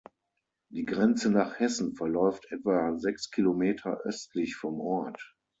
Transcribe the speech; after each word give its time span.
Die 0.71 0.83
Grenze 0.83 1.29
nach 1.29 1.59
Hessen 1.59 1.93
verläuft 1.93 2.51
etwa 2.51 2.97
sechs 2.97 3.29
Kilometer 3.29 3.99
östlich 4.03 4.55
vom 4.55 4.79
Ort. 4.81 5.35